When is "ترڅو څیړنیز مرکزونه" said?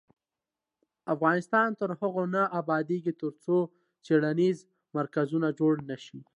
3.21-5.47